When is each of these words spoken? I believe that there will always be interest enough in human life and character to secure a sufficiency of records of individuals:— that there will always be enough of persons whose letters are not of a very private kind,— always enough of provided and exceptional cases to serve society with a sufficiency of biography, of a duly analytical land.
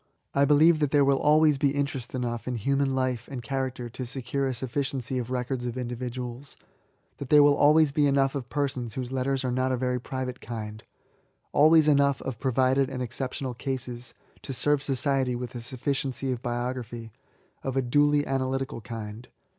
I 0.33 0.45
believe 0.45 0.79
that 0.79 0.89
there 0.89 1.05
will 1.05 1.19
always 1.19 1.59
be 1.59 1.75
interest 1.75 2.15
enough 2.15 2.47
in 2.47 2.55
human 2.55 2.95
life 2.95 3.27
and 3.31 3.43
character 3.43 3.87
to 3.87 4.03
secure 4.07 4.47
a 4.47 4.53
sufficiency 4.55 5.19
of 5.19 5.29
records 5.29 5.63
of 5.67 5.77
individuals:— 5.77 6.57
that 7.17 7.29
there 7.29 7.43
will 7.43 7.53
always 7.55 7.91
be 7.91 8.07
enough 8.07 8.33
of 8.33 8.49
persons 8.49 8.95
whose 8.95 9.11
letters 9.11 9.45
are 9.45 9.51
not 9.51 9.71
of 9.71 9.77
a 9.77 9.85
very 9.85 9.99
private 10.01 10.41
kind,— 10.41 10.83
always 11.51 11.87
enough 11.87 12.19
of 12.23 12.39
provided 12.39 12.89
and 12.89 13.03
exceptional 13.03 13.53
cases 13.53 14.15
to 14.41 14.53
serve 14.53 14.81
society 14.81 15.35
with 15.35 15.53
a 15.53 15.61
sufficiency 15.61 16.31
of 16.31 16.41
biography, 16.41 17.11
of 17.61 17.77
a 17.77 17.81
duly 17.83 18.25
analytical 18.25 18.81
land. 18.89 19.27